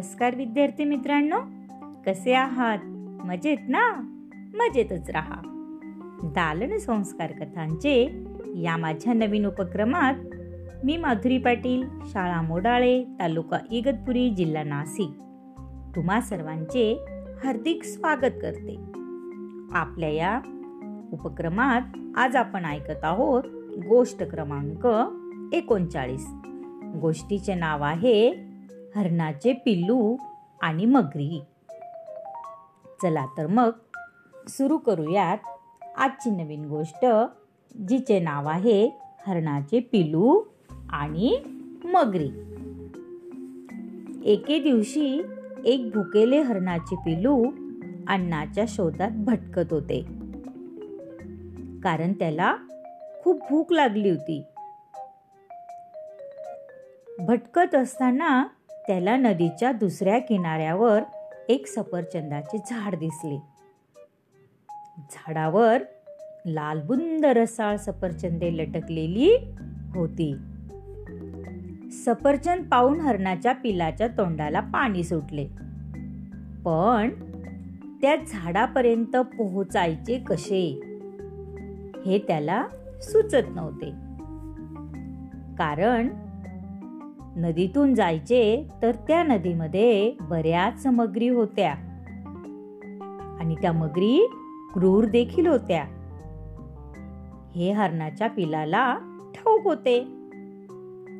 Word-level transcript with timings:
नमस्कार 0.00 0.34
विद्यार्थी 0.34 0.84
मित्रांनो. 0.84 1.36
कसे 2.06 2.32
आहात? 2.34 2.78
मजेत 3.26 3.58
ना? 3.68 3.92
मजेतच 4.54 5.10
राहा. 5.10 5.40
दालन 6.22 6.78
संस्कार 6.78 7.32
कथांचे 7.32 8.24
या 8.56 8.76
माझ्या 8.76 9.12
नवीन 9.12 9.46
उपक्रमात 9.46 10.14
मी 10.84 10.96
माधुरी 10.96 11.38
पाटील 11.38 11.88
शाळा 12.04 12.42
मोडाळे 12.42 13.04
तालुका 13.04 13.58
इगतपुरी 13.70 14.30
जिल्हा 14.30 14.62
नाशिक 14.62 15.10
तुम्हा 15.96 16.20
सर्वांचे 16.20 17.04
हार्दिक 17.44 17.84
स्वागत 17.84 18.38
करते. 18.42 18.76
आपल्या 19.72 20.08
या 20.08 20.40
उपक्रमात 21.12 21.82
आज 22.16 22.36
आपण 22.36 22.64
ऐकत 22.64 23.04
आहोत 23.04 23.42
गोष्ट 23.88 24.22
क्रमांक 24.22 24.86
एकोणचाळीस. 25.54 26.30
गोष्टीचे 27.00 27.54
नाव 27.54 27.82
आहे 27.82 28.49
हरणाचे 28.96 29.52
पिल्लू 29.52 30.16
आणि 30.60 30.84
मगरी. 30.84 31.42
चला 33.02 33.26
तर 33.38 33.46
मग 33.46 33.70
सुरू 34.48 34.78
करूयात 34.78 35.38
आजची 35.96 36.30
नवीन 36.30 36.64
गोष्ट 36.64 37.06
जिचे 37.88 38.20
नाव 38.20 38.48
आहे 38.48 38.98
हरणाचे 39.26 39.80
पिल्लू 39.80 40.42
आणि 40.90 41.36
मगरी. 41.84 42.30
एके 44.24 44.58
दिवशी 44.58 45.22
एक 45.64 45.90
भुकेले 45.94 46.40
हरणाचे 46.40 46.96
पिल्लू 46.96 47.44
अन्नाच्या 48.08 48.64
शोधात 48.68 49.10
भटकत 49.10 49.72
होते. 49.72 50.02
कारण 51.84 52.12
त्याला 52.12 52.56
खूप 53.22 53.40
भूक 53.50 53.72
लागली 53.72 54.10
होती. 54.10 54.42
भटकत 57.18 57.74
असताना 57.74 58.46
त्याला 58.86 59.16
नदीच्या 59.16 59.72
दुसऱ्या 59.72 60.18
किनाऱ्यावर 60.18 61.02
एक 61.48 61.66
सफरचंदाचे 61.66 62.58
झाड 62.58 62.94
दिसले. 62.94 63.42
झाडावर 65.10 65.82
लालबुंद 66.46 67.24
रसाळ 67.24 67.76
सफरचंदे 67.76 68.56
लटकलेली 68.56 69.36
होती. 69.94 70.34
सफरचंद 71.90 72.68
पाहून 72.70 73.00
हरणाच्या 73.00 73.52
पिलाच्या 73.52 74.08
तोंडाला 74.08 74.60
पाणी 74.60 75.04
सुटले. 75.04 75.46
पण 76.64 77.10
त्या 78.02 78.16
झाडापर्यंत 78.16 79.16
पोहोचायचे 79.16 80.18
कसे? 80.18 80.80
हे 82.06 82.18
त्याला 82.18 82.66
सुचत 83.02 83.46
नव्हते. 83.48 83.90
कारण 85.54 86.08
नदीतून 87.36 87.94
जायचे 87.94 88.68
तर 88.82 88.92
त्या 88.92 89.22
नदीमध्ये 89.22 90.12
बऱ्याच 90.20 90.86
मगरी 90.86 91.28
होत्या. 91.28 91.72
आणि 93.40 93.54
त्या 93.54 93.72
मगरी 93.72 94.30
क्रूर 94.74 95.04
देखील 95.04 95.46
होत्या. 95.46 95.84
हे 97.54 97.72
हरणाच्या 97.72 98.28
पिलाला 98.28 98.94
ठाऊक 99.34 99.64
होते. 99.64 100.00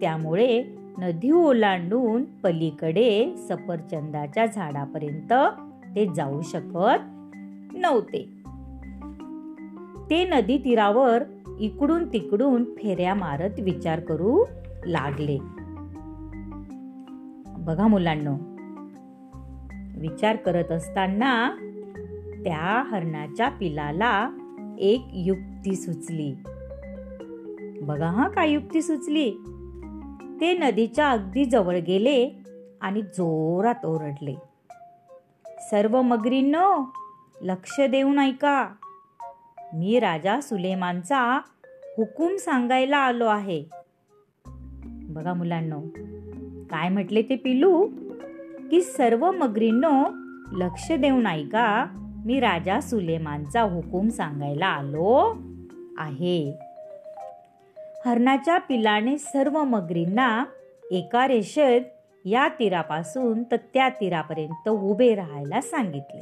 त्यामुळे 0.00 0.64
नदी 0.98 1.30
ओलांडून 1.30 2.24
पलीकडे 2.24 3.36
सफरचंदाच्या 3.36 4.46
झाडापर्यंत 4.46 5.32
ते 5.96 6.06
जाऊ 6.14 6.40
शकत 6.40 7.02
नव्हते. 7.76 8.28
ते 10.10 10.24
नदी 10.24 10.58
तीरावर 10.58 11.22
इकडून 11.60 12.12
तिकडून 12.12 12.64
फेऱ्या 12.64 13.14
मारत 13.14 13.60
विचार 13.60 14.00
करू 14.00 14.44
लागले. 14.86 15.55
बघा 17.66 17.86
मुलांना. 17.86 18.30
विचार 19.98 20.36
करत 20.36 20.72
असताना 20.72 21.50
त्या 22.44 22.84
हरणाच्या 22.86 23.48
पिलाला 23.48 24.30
एक 24.78 25.06
युक्ती 25.12 25.76
सुचली. 25.76 26.34
बघा 27.82 28.10
हा 28.10 28.28
काय 28.28 28.50
युक्ती 28.50 28.82
सुचली. 28.82 29.30
ते 30.40 30.58
नदीच्या 30.58 31.10
अगदी 31.10 31.44
जवळ 31.44 31.78
गेले 31.78 32.30
आणि 32.80 33.02
जोरात 33.02 33.86
ओरडले. 33.86 34.34
सर्व 35.46 36.02
मगरींनो 36.02 36.92
लक्ष 37.42 37.80
देऊन 37.80 38.18
ऐका. 38.18 38.68
मी 39.74 40.00
राजा 40.00 40.40
सुलेमानचा 40.40 41.40
हुकूम 41.96 42.36
सांगायला 42.36 42.98
आलो 42.98 43.26
आहे. 43.26 43.64
बघा 44.86 45.34
मुलांनो 45.34 45.80
काय 46.70 46.88
म्हटले 46.88 47.22
ते 47.22 47.36
पिलू? 47.36 47.88
की 48.70 48.80
सर्व 48.80 49.30
मगरींनो 49.30 50.04
लक्ष 50.52 50.92
देऊन 50.92 51.26
ऐका 51.26 51.86
मी 52.26 52.40
राजा 52.40 52.80
सुलेमानचा 52.80 53.62
हुकूम 53.62 54.08
सांगायला 54.08 54.66
आलो 54.66 55.36
आहे. 55.98 56.54
हरणाच्या 58.06 58.58
पिलाने 58.58 59.18
सर्व 59.18 59.64
मगरींना 59.64 60.44
एका 60.90 61.28
रेषेत 61.28 61.80
या 62.24 62.48
तीरापासून 62.48 63.42
तर 63.42 63.56
त्या 63.56 63.88
तीरापर्यंत 63.88 64.68
उभे 64.68 65.14
राहायला 65.14 65.60
सांगितले. 65.60 66.20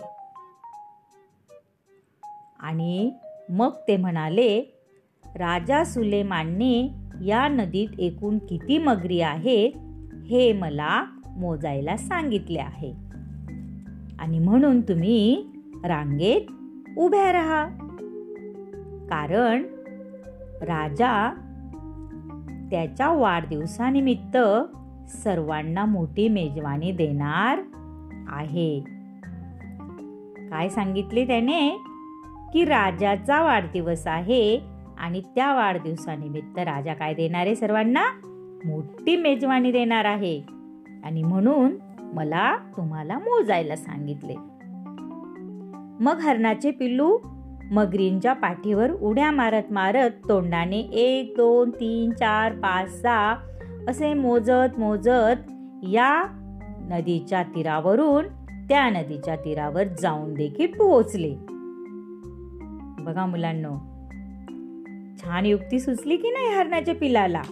आणि 2.60 3.12
मग 3.48 3.70
ते 3.88 3.96
म्हणाले 3.96 4.80
राजा 5.26 5.84
सुलेमानने 5.84 6.90
या 7.24 7.48
नदीत 7.48 7.88
एकूण 7.98 8.38
किती 8.38 8.78
मगरी 8.78 9.20
आहेत 9.20 9.83
हे 10.30 10.52
मला 10.52 11.04
मोजायला 11.36 11.96
सांगितले 11.96 12.58
आहे. 12.58 12.94
आणि 14.18 14.38
म्हणून 14.38 14.80
तुम्ही 14.80 15.46
रांगेत 15.84 16.40
उभ्या 16.98 17.32
राहा. 17.32 17.64
कारण 19.10 19.62
राजा 20.62 21.34
त्याच्या 22.70 23.08
वाढदिवसानिमित्त 23.08 24.36
सर्वांना 25.08 25.84
मोठी 25.84 26.28
मेजवानी 26.28 26.92
देणार 26.92 27.58
आहे. 28.28 28.80
काय 30.50 30.68
सांगितले 30.68 31.26
त्याने? 31.26 31.70
की 32.52 32.64
राजाचा 32.64 33.42
वाढदिवस 33.42 34.06
आहे 34.06 34.60
आणि 34.98 35.20
त्या 35.20 35.54
वाढदिवसानिमित्त 35.54 36.58
राजा 36.58 36.94
काय 36.94 37.14
देणार 37.14 37.46
आहे 37.46 37.54
सर्वांना? 37.54 38.33
मोठी 38.64 39.16
मेजवानी 39.16 39.72
देणार 39.72 40.04
आहे. 40.04 40.42
आणि 41.04 41.22
म्हणून 41.22 41.76
मला 42.14 42.56
तुम्हाला 42.56 43.18
मोजायला 43.18 43.76
सांगितले. 43.76 44.34
मग 46.00 46.18
हरणाचे 46.20 46.70
पिल्लू 46.70 47.18
मगरींच्या 47.72 48.32
पाठीवर 48.32 48.92
उड्या 48.92 49.30
मारत 49.30 49.62
मारत 49.70 50.10
तोंडाने 50.28 50.80
एक 50.80 51.34
दोन 51.36 51.70
तीन 51.70 52.10
चार 52.10 52.52
पाच 52.52 53.02
सहा 53.02 53.36
असे 53.88 54.14
मोजत 54.14 54.78
मोजत 54.78 55.52
या 55.82 56.24
नदीच्या 56.90 57.42
तीरावरून 57.42 58.24
त्या 58.68 58.90
नदीच्या 58.90 59.36
तीरावर 59.36 59.84
जाऊन 60.00 60.34
देखील 60.34 60.66
पोहोचले. 60.66 61.34
बघा 63.04 63.26
मुलांना 63.26 63.90
छान 65.22 65.46
युक्ती 65.46 65.80
सुचली 65.80 66.16
की 66.16 66.30
नाही 66.30 66.54
हरणाच्या 66.54 66.94
पिलाला? 66.94 67.42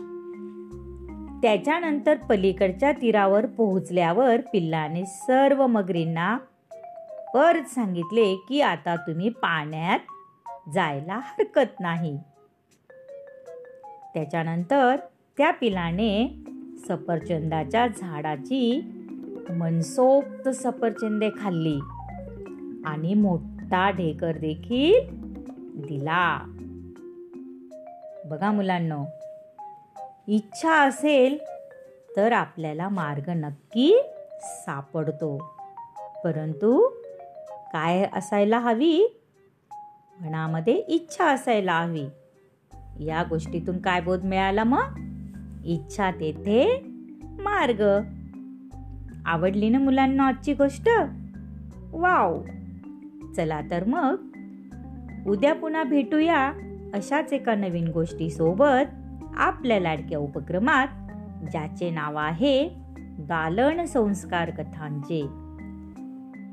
त्याच्यानंतर 1.43 2.17
पलीकडच्या 2.17 2.93
तीरावर 2.93 3.47
पोहोचल्यावर 3.47 4.41
पिल्लाने 4.41 5.07
सर्व 5.07 5.67
मगरींना 5.67 6.39
परत 7.35 7.63
सांगितले 7.63 8.37
की 8.49 8.61
आता 8.61 8.97
तुम्ही 8.97 9.29
पाण्यात 9.29 9.99
जायला 10.75 11.21
हरकत 11.23 11.81
नाही. 11.81 12.19
त्याच्यानंतर 14.15 14.97
त्या 15.37 15.51
पिलाने 15.51 16.45
सफरचंदाच्या 16.89 17.87
झाडाची 17.87 18.81
मनसोक्त 19.51 20.49
सफरचंदे 20.49 21.31
खाल्ली 21.41 21.79
आणि 22.85 23.15
मोठा 23.15 23.91
ढेकर 23.91 24.33
देखील 24.37 24.95
दिला. 25.89 26.39
बघा 28.25 28.53
मुलांना 28.53 29.05
इच्छा 30.29 30.75
असेल 30.75 31.39
तर 32.17 32.33
आपल्याला 32.33 32.89
मार्ग 32.89 33.29
नक्की 33.29 34.03
सापडतो. 34.43 35.55
परंतु 36.25 36.89
काय 37.73 38.09
असायला 38.13 38.59
हवी? 38.59 39.21
मनामध्ये 40.21 40.75
इच्छा 40.75 41.27
असायला 41.27 41.81
हवी. 41.81 42.07
या 43.05 43.25
गोष्टीतून 43.29 43.79
काय 43.79 44.01
बोध 44.01 44.25
मिळाला 44.25 44.65
मग? 44.65 45.13
इच्छा 45.65 46.11
तेथे 46.11 46.83
मार्ग. 47.23 47.83
आवडली 49.27 49.69
ना 49.69 49.79
मुलांना 49.79 50.27
आजची 50.27 50.55
गोष्ट? 50.55 50.89
वाव! 51.93 52.43
चला 53.37 53.61
तर 53.71 53.85
मग 53.85 54.15
उद्या 55.29 55.55
पुन्हा 55.55 55.83
भेटूया 55.83 56.53
अशाच 56.95 57.33
एका 57.33 57.55
नवीन 57.55 57.89
गोष्टीसोबत. 57.89 59.02
आपल्या 59.37 59.81
लाडक्या 59.81 60.19
उपक्रमात 60.19 60.89
ज्याचे 61.53 61.91
नाव 61.91 62.17
आहे 62.17 62.69
दालन 63.01 63.85
संस्कार 63.85 64.51
कथांचे. 64.51 65.27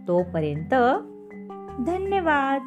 तोपर्यंत 0.08 0.74
धन्यवाद. 1.86 2.62